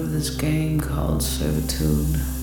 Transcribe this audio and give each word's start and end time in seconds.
of 0.00 0.12
this 0.12 0.30
game 0.30 0.80
called 0.80 1.22
servitude. 1.22 2.39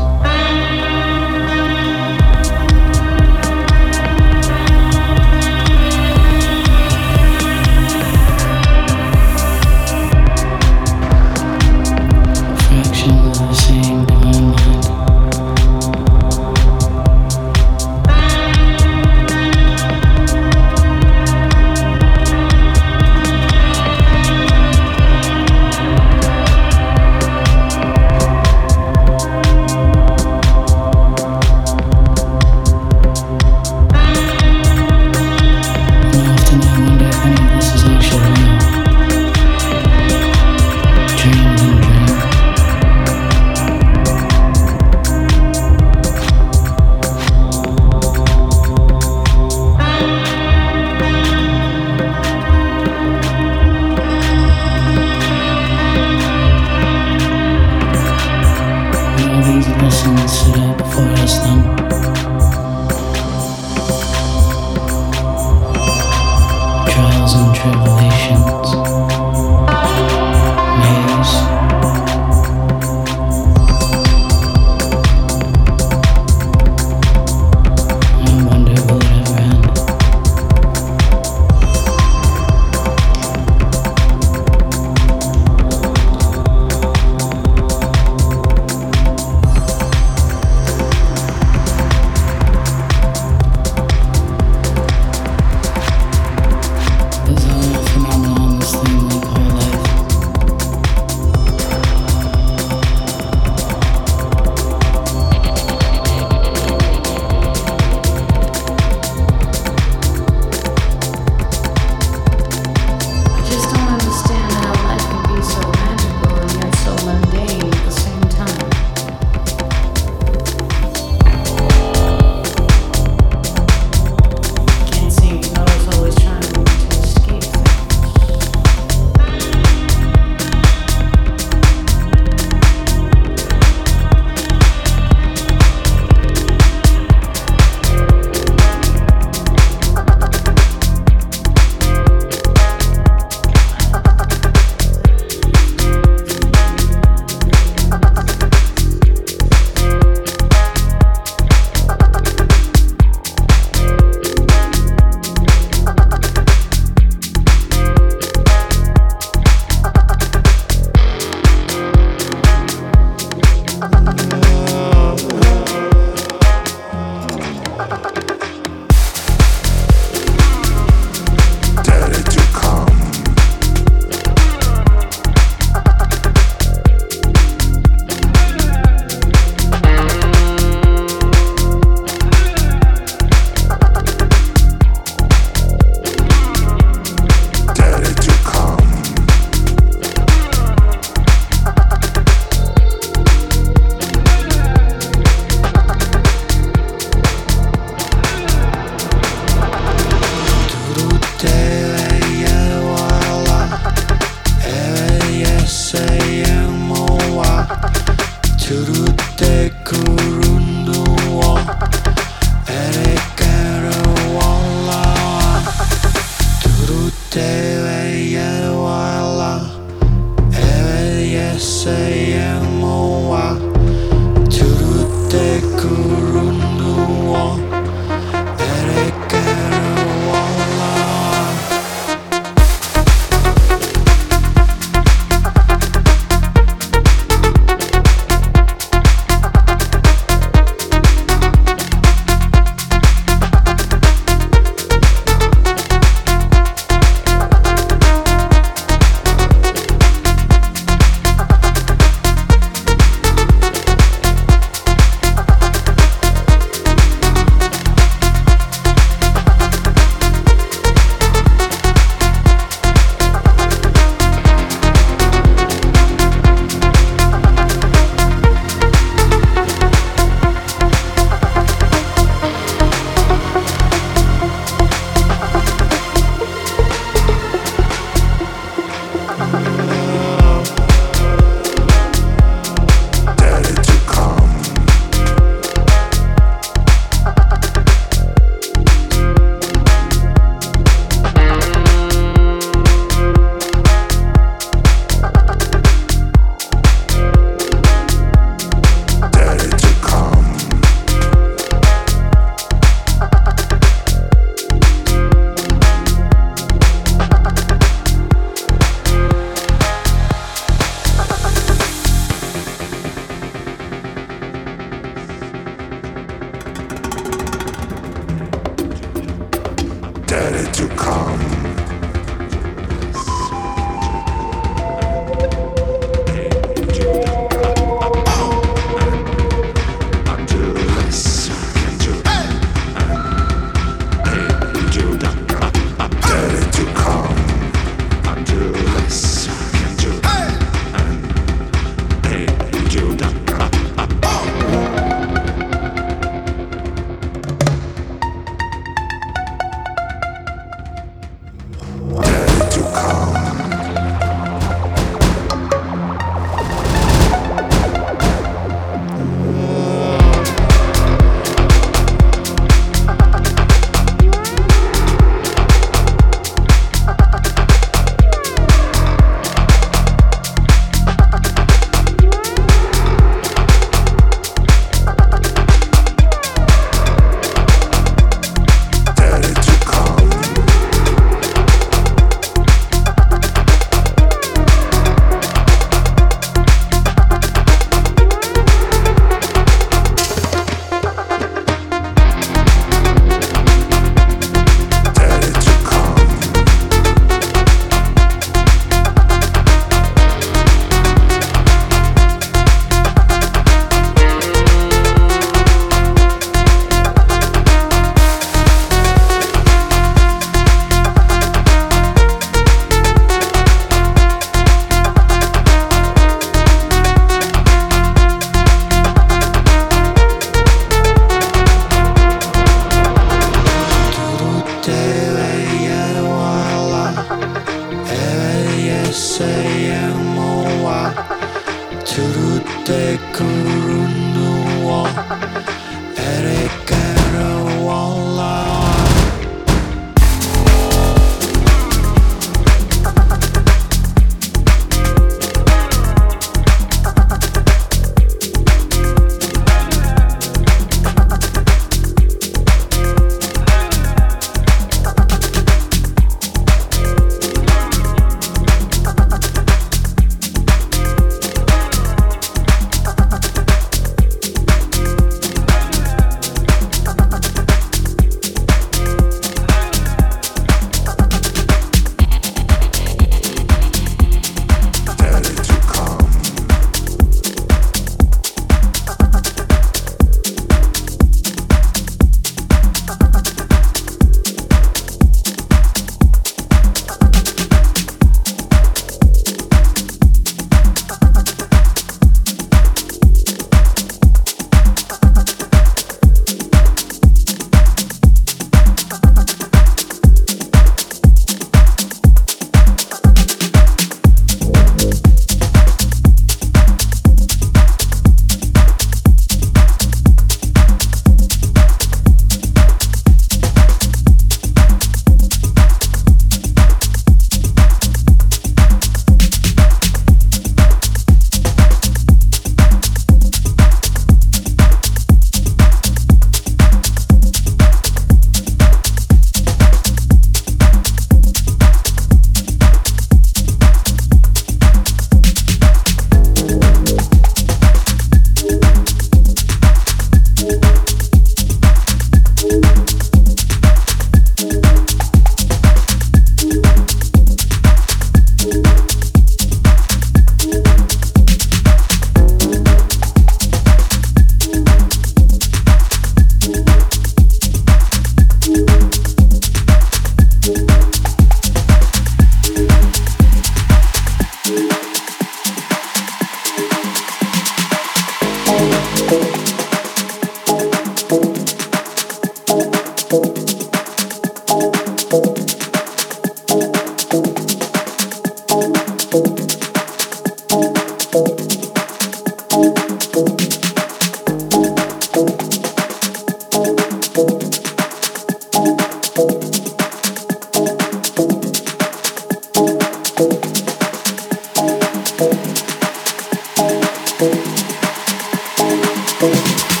thing. 599.41 600.00